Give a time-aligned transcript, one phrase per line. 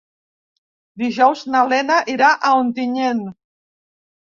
[1.01, 3.25] Dijous na Lena irà a Ontinyent.